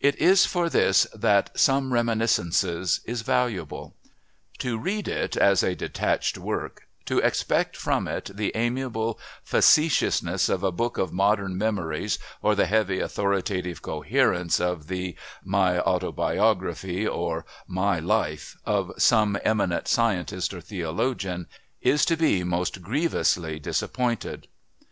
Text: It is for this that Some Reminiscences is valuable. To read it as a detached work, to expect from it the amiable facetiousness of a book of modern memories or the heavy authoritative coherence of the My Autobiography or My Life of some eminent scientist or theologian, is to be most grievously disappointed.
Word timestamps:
It 0.00 0.16
is 0.16 0.46
for 0.46 0.68
this 0.68 1.06
that 1.14 1.56
Some 1.56 1.92
Reminiscences 1.92 2.98
is 3.04 3.22
valuable. 3.22 3.94
To 4.58 4.76
read 4.78 5.06
it 5.06 5.36
as 5.36 5.62
a 5.62 5.76
detached 5.76 6.36
work, 6.36 6.88
to 7.04 7.20
expect 7.20 7.76
from 7.76 8.08
it 8.08 8.30
the 8.34 8.50
amiable 8.56 9.16
facetiousness 9.44 10.48
of 10.48 10.64
a 10.64 10.72
book 10.72 10.98
of 10.98 11.12
modern 11.12 11.56
memories 11.56 12.18
or 12.42 12.56
the 12.56 12.66
heavy 12.66 12.98
authoritative 12.98 13.80
coherence 13.80 14.58
of 14.58 14.88
the 14.88 15.14
My 15.44 15.78
Autobiography 15.78 17.06
or 17.06 17.46
My 17.68 18.00
Life 18.00 18.56
of 18.64 18.90
some 18.98 19.38
eminent 19.44 19.86
scientist 19.86 20.52
or 20.52 20.60
theologian, 20.62 21.46
is 21.80 22.04
to 22.06 22.16
be 22.16 22.42
most 22.42 22.82
grievously 22.82 23.60
disappointed. 23.60 24.48